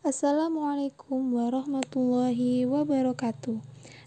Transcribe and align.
Assalamualaikum 0.00 1.36
warahmatullahi 1.36 2.64
wabarakatuh. 2.64 3.60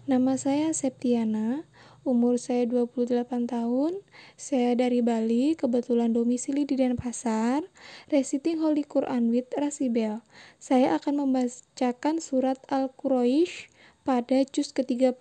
Nama 0.10 0.34
saya 0.42 0.74
Septiana, 0.74 1.70
umur 2.02 2.42
saya 2.42 2.66
28 2.66 3.30
tahun. 3.46 4.02
Saya 4.34 4.74
dari 4.74 5.06
Bali, 5.06 5.54
kebetulan 5.54 6.10
domisili 6.10 6.66
di 6.66 6.82
Denpasar, 6.82 7.62
reciting 8.10 8.58
Holy 8.58 8.82
Quran 8.82 9.30
with 9.30 9.46
Rasibel. 9.54 10.26
Saya 10.58 10.98
akan 10.98 11.30
membacakan 11.30 12.18
surat 12.18 12.58
Al-Quraisy 12.74 13.70
pada 14.02 14.42
juz 14.50 14.74
ke-30, 14.74 15.14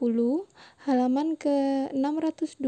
halaman 0.89 1.37
ke-602 1.37 2.67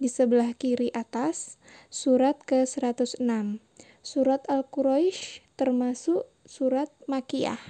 di 0.00 0.08
sebelah 0.08 0.56
kiri 0.56 0.88
atas, 0.96 1.60
surat 1.92 2.40
ke-106. 2.48 3.20
Surat 4.00 4.40
Al-Quraisy 4.48 5.44
termasuk 5.60 6.24
surat 6.48 6.88
Makiyah. 7.04 7.60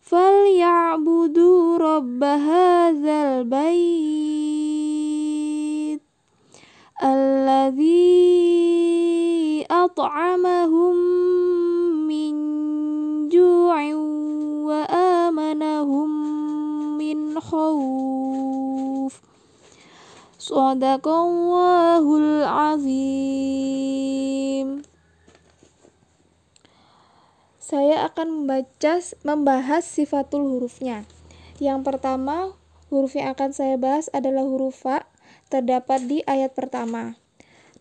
فليعبدوا 0.00 1.78
رب 1.78 2.24
هذا 2.24 3.40
البيت 3.40 4.34
الذي 7.04 8.34
أطعمهم 9.70 11.23
Sadaqallahul 20.54 22.46
azim. 22.46 22.86
Saya 27.58 28.06
akan 28.06 28.46
membaca 28.46 29.02
membahas 29.26 29.82
sifatul 29.82 30.46
hurufnya. 30.46 31.10
Yang 31.58 31.82
pertama, 31.90 32.54
huruf 32.86 33.18
yang 33.18 33.34
akan 33.34 33.50
saya 33.50 33.74
bahas 33.74 34.06
adalah 34.14 34.46
huruf 34.46 34.86
fa, 34.86 35.10
terdapat 35.50 36.06
di 36.06 36.22
ayat 36.22 36.54
pertama. 36.54 37.18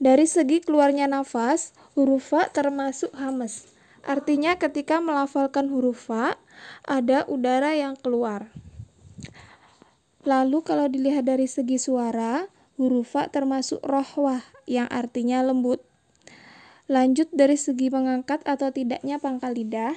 Dari 0.02 0.26
segi 0.26 0.58
keluarnya 0.66 1.06
nafas, 1.06 1.78
huruf 1.94 2.34
fa 2.34 2.50
termasuk 2.50 3.14
hamas. 3.14 3.70
Artinya 4.02 4.58
ketika 4.58 4.98
melafalkan 4.98 5.70
huruf 5.70 6.10
fa, 6.10 6.42
ada 6.90 7.22
udara 7.30 7.78
yang 7.78 7.94
keluar. 7.94 8.50
Lalu 10.26 10.66
kalau 10.66 10.90
dilihat 10.90 11.30
dari 11.30 11.46
segi 11.46 11.78
suara, 11.78 12.50
huruf 12.78 13.14
fa 13.14 13.30
termasuk 13.30 13.80
rohwah 13.86 14.42
yang 14.66 14.90
artinya 14.90 15.46
lembut. 15.46 15.84
Lanjut 16.92 17.32
dari 17.32 17.56
segi 17.56 17.88
mengangkat 17.88 18.44
atau 18.44 18.74
tidaknya 18.74 19.22
pangkal 19.22 19.56
lidah, 19.56 19.96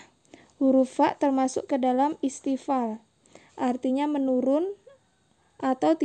huruf 0.62 1.00
fa 1.00 1.18
termasuk 1.18 1.66
ke 1.66 1.76
dalam 1.76 2.14
istifal, 2.22 3.02
artinya 3.58 4.06
menurun 4.06 4.70
atau, 5.58 5.96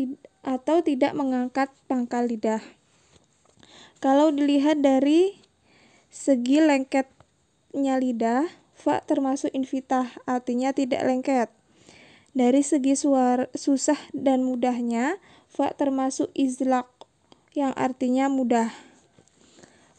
atau 0.42 0.78
tidak 0.82 1.14
mengangkat 1.14 1.70
pangkal 1.86 2.26
lidah. 2.26 2.64
Kalau 4.02 4.34
dilihat 4.34 4.82
dari 4.82 5.38
segi 6.10 6.58
lengketnya 6.58 8.02
lidah, 8.02 8.50
fa 8.74 9.06
termasuk 9.06 9.54
invitah, 9.54 10.10
artinya 10.26 10.74
tidak 10.74 11.06
lengket. 11.06 11.50
Dari 12.34 12.66
segi 12.66 12.98
suara, 12.98 13.46
susah 13.54 14.00
dan 14.16 14.42
mudahnya, 14.42 15.22
fa 15.52 15.76
termasuk 15.76 16.32
izlak 16.32 16.88
yang 17.52 17.76
artinya 17.76 18.32
mudah. 18.32 18.72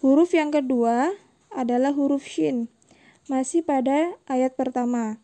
Huruf 0.01 0.33
yang 0.33 0.49
kedua 0.49 1.13
adalah 1.53 1.93
huruf 1.93 2.25
shin. 2.25 2.73
Masih 3.29 3.61
pada 3.61 4.17
ayat 4.25 4.57
pertama. 4.57 5.21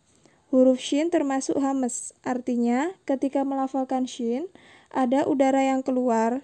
Huruf 0.53 0.81
shin 0.81 1.09
termasuk 1.09 1.57
hames, 1.61 2.13
artinya 2.25 2.93
ketika 3.09 3.45
melafalkan 3.45 4.05
shin, 4.09 4.49
ada 4.89 5.25
udara 5.25 5.65
yang 5.65 5.85
keluar. 5.85 6.41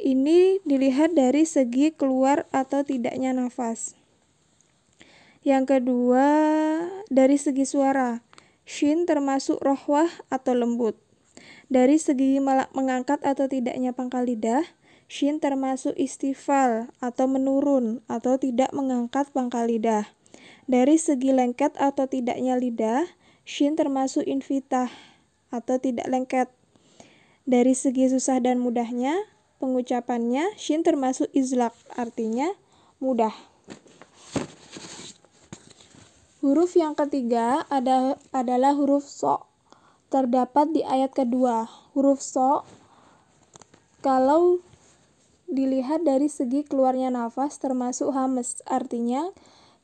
Ini 0.00 0.60
dilihat 0.64 1.12
dari 1.16 1.44
segi 1.44 1.92
keluar 1.92 2.48
atau 2.48 2.80
tidaknya 2.80 3.36
nafas. 3.36 3.94
Yang 5.42 5.78
kedua, 5.78 6.26
dari 7.10 7.34
segi 7.34 7.66
suara. 7.66 8.22
Shin 8.72 9.04
termasuk 9.04 9.60
rohwah 9.60 10.08
atau 10.32 10.56
lembut. 10.56 10.96
Dari 11.68 12.00
segi 12.00 12.40
mengangkat 12.72 13.20
atau 13.20 13.44
tidaknya 13.44 13.92
pangkal 13.92 14.24
lidah, 14.24 14.64
shin 15.12 15.44
termasuk 15.44 15.92
istifal 16.00 16.88
atau 17.04 17.28
menurun 17.28 18.00
atau 18.08 18.40
tidak 18.40 18.72
mengangkat 18.72 19.28
pangkal 19.36 19.68
lidah. 19.68 20.08
Dari 20.64 20.96
segi 20.96 21.36
lengket 21.36 21.76
atau 21.76 22.08
tidaknya 22.08 22.56
lidah, 22.56 23.04
shin 23.44 23.76
termasuk 23.76 24.24
invitah 24.24 24.88
atau 25.52 25.76
tidak 25.76 26.08
lengket. 26.08 26.48
Dari 27.44 27.76
segi 27.76 28.08
susah 28.08 28.40
dan 28.40 28.56
mudahnya, 28.56 29.20
pengucapannya 29.60 30.56
shin 30.56 30.80
termasuk 30.80 31.28
izlak, 31.36 31.76
artinya 31.92 32.56
mudah. 33.04 33.51
Huruf 36.42 36.74
yang 36.74 36.98
ketiga 36.98 37.62
ada, 37.70 38.18
adalah 38.34 38.74
huruf 38.74 39.06
so. 39.06 39.46
Terdapat 40.10 40.74
di 40.74 40.82
ayat 40.82 41.14
kedua. 41.14 41.70
Huruf 41.94 42.18
so, 42.18 42.66
kalau 44.02 44.58
dilihat 45.46 46.02
dari 46.02 46.26
segi 46.26 46.66
keluarnya 46.66 47.14
nafas 47.14 47.62
termasuk 47.62 48.10
hames, 48.10 48.58
artinya 48.66 49.30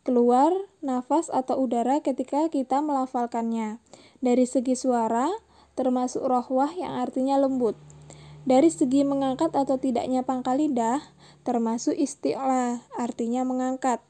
keluar 0.02 0.50
nafas 0.82 1.30
atau 1.30 1.62
udara 1.62 2.02
ketika 2.02 2.50
kita 2.50 2.82
melafalkannya. 2.82 3.78
Dari 4.18 4.42
segi 4.42 4.74
suara, 4.74 5.30
termasuk 5.78 6.26
rohwah 6.26 6.74
yang 6.74 6.98
artinya 6.98 7.38
lembut. 7.38 7.78
Dari 8.42 8.74
segi 8.74 9.06
mengangkat 9.06 9.54
atau 9.54 9.78
tidaknya 9.78 10.26
pangkal 10.26 10.58
lidah, 10.58 11.06
termasuk 11.46 11.94
isti'la, 11.94 12.82
artinya 12.98 13.46
mengangkat. 13.46 14.02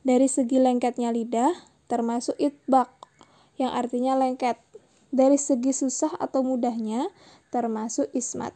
Dari 0.00 0.32
segi 0.32 0.56
lengketnya 0.56 1.12
lidah, 1.12 1.73
termasuk 1.86 2.34
itbak 2.40 2.90
yang 3.60 3.72
artinya 3.72 4.18
lengket. 4.18 4.58
Dari 5.14 5.38
segi 5.38 5.70
susah 5.70 6.10
atau 6.18 6.42
mudahnya 6.42 7.06
termasuk 7.54 8.10
ismat. 8.10 8.50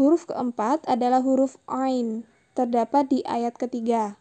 Huruf 0.00 0.24
keempat 0.24 0.86
adalah 0.88 1.20
huruf 1.20 1.60
ain, 1.68 2.24
terdapat 2.56 3.10
di 3.12 3.20
ayat 3.28 3.58
ketiga. 3.58 4.16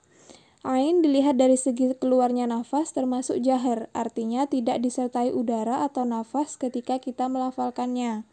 Ain 0.68 1.00
dilihat 1.00 1.40
dari 1.40 1.56
segi 1.56 1.96
keluarnya 1.96 2.50
nafas 2.50 2.92
termasuk 2.92 3.40
jahar, 3.40 3.88
artinya 3.96 4.44
tidak 4.50 4.84
disertai 4.84 5.32
udara 5.32 5.88
atau 5.88 6.04
nafas 6.04 6.60
ketika 6.60 7.00
kita 7.00 7.32
melafalkannya. 7.32 8.28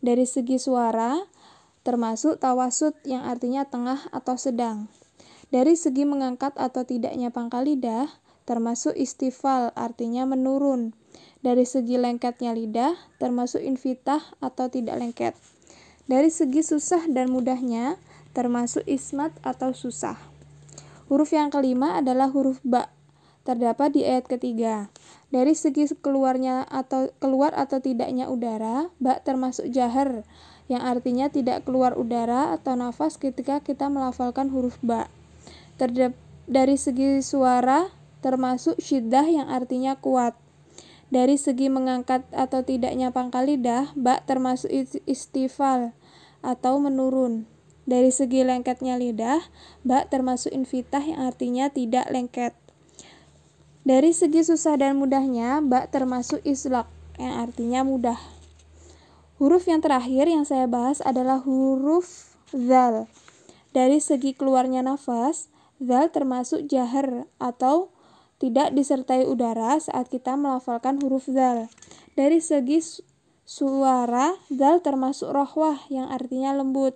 Dari 0.00 0.24
segi 0.24 0.56
suara, 0.56 1.28
termasuk 1.82 2.40
tawasud 2.40 2.94
yang 3.04 3.26
artinya 3.26 3.66
tengah 3.66 4.08
atau 4.14 4.38
sedang. 4.38 4.88
Dari 5.50 5.74
segi 5.74 6.06
mengangkat 6.06 6.54
atau 6.56 6.86
tidaknya 6.86 7.34
pangkal 7.34 7.66
lidah, 7.66 8.06
termasuk 8.48 8.96
istifal 8.96 9.76
artinya 9.76 10.24
menurun. 10.24 10.96
Dari 11.44 11.68
segi 11.68 12.00
lengketnya 12.00 12.56
lidah, 12.56 12.96
termasuk 13.20 13.60
invitah 13.60 14.24
atau 14.40 14.72
tidak 14.72 14.96
lengket. 14.96 15.36
Dari 16.08 16.32
segi 16.32 16.64
susah 16.64 17.04
dan 17.12 17.28
mudahnya, 17.28 18.00
termasuk 18.32 18.88
ismat 18.88 19.36
atau 19.44 19.76
susah. 19.76 20.16
Huruf 21.12 21.36
yang 21.36 21.52
kelima 21.52 22.00
adalah 22.00 22.32
huruf 22.32 22.64
ba, 22.64 22.88
terdapat 23.44 23.92
di 23.92 24.08
ayat 24.08 24.24
ketiga. 24.24 24.88
Dari 25.28 25.52
segi 25.52 25.92
keluarnya 26.00 26.64
atau 26.64 27.12
keluar 27.20 27.52
atau 27.52 27.84
tidaknya 27.84 28.32
udara, 28.32 28.88
ba 28.96 29.20
termasuk 29.20 29.68
jahar, 29.68 30.24
yang 30.72 30.80
artinya 30.80 31.28
tidak 31.28 31.68
keluar 31.68 31.96
udara 31.96 32.56
atau 32.56 32.72
nafas 32.76 33.20
ketika 33.20 33.60
kita 33.60 33.92
melafalkan 33.92 34.48
huruf 34.48 34.80
ba. 34.80 35.12
Terdap 35.76 36.16
dari 36.48 36.80
segi 36.80 37.20
suara, 37.20 37.97
termasuk 38.20 38.78
syiddah 38.80 39.26
yang 39.26 39.46
artinya 39.50 39.98
kuat. 39.98 40.34
Dari 41.08 41.40
segi 41.40 41.72
mengangkat 41.72 42.28
atau 42.36 42.60
tidaknya 42.60 43.08
pangkal 43.14 43.48
lidah, 43.48 43.96
bak 43.96 44.28
termasuk 44.28 44.68
istifal 45.08 45.96
atau 46.44 46.76
menurun. 46.76 47.48
Dari 47.88 48.12
segi 48.12 48.44
lengketnya 48.44 49.00
lidah, 49.00 49.40
ba 49.80 50.04
termasuk 50.04 50.52
infitah 50.52 51.00
yang 51.00 51.24
artinya 51.24 51.72
tidak 51.72 52.04
lengket. 52.12 52.52
Dari 53.88 54.12
segi 54.12 54.44
susah 54.44 54.76
dan 54.76 55.00
mudahnya, 55.00 55.64
ba 55.64 55.88
termasuk 55.88 56.44
islak 56.44 56.84
yang 57.16 57.40
artinya 57.40 57.80
mudah. 57.88 58.20
Huruf 59.40 59.64
yang 59.64 59.80
terakhir 59.80 60.28
yang 60.28 60.44
saya 60.44 60.68
bahas 60.68 61.00
adalah 61.00 61.40
huruf 61.40 62.36
zal. 62.52 63.08
Dari 63.72 63.96
segi 64.04 64.36
keluarnya 64.36 64.84
nafas, 64.84 65.48
zal 65.80 66.12
termasuk 66.12 66.68
jahar 66.68 67.24
atau 67.40 67.88
tidak 68.38 68.70
disertai 68.74 69.26
udara 69.26 69.78
saat 69.82 70.06
kita 70.10 70.38
melafalkan 70.38 71.02
huruf 71.02 71.26
zal. 71.26 71.66
Dari 72.14 72.38
segi 72.38 73.02
suara, 73.42 74.38
zal 74.50 74.78
termasuk 74.82 75.30
rohwah 75.30 75.82
yang 75.90 76.06
artinya 76.10 76.54
lembut. 76.54 76.94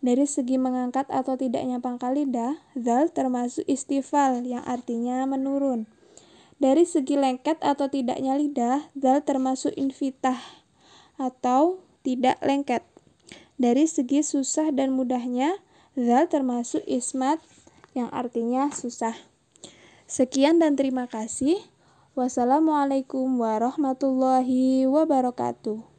Dari 0.00 0.24
segi 0.24 0.56
mengangkat 0.56 1.12
atau 1.12 1.36
tidaknya 1.36 1.76
pangkal 1.76 2.16
lidah, 2.16 2.56
zal 2.72 3.12
termasuk 3.12 3.68
istifal 3.68 4.40
yang 4.46 4.64
artinya 4.64 5.28
menurun. 5.28 5.84
Dari 6.56 6.88
segi 6.88 7.20
lengket 7.20 7.60
atau 7.60 7.88
tidaknya 7.88 8.36
lidah, 8.36 8.88
zal 8.96 9.20
termasuk 9.24 9.76
infitah 9.76 10.40
atau 11.20 11.84
tidak 12.00 12.40
lengket. 12.40 12.80
Dari 13.60 13.84
segi 13.84 14.24
susah 14.24 14.72
dan 14.72 14.96
mudahnya, 14.96 15.60
zal 15.92 16.32
termasuk 16.32 16.80
ismat 16.88 17.44
yang 17.92 18.08
artinya 18.08 18.72
susah. 18.72 19.29
Sekian 20.10 20.58
dan 20.58 20.74
terima 20.74 21.06
kasih. 21.06 21.62
Wassalamualaikum 22.18 23.30
warahmatullahi 23.38 24.82
wabarakatuh. 24.90 25.86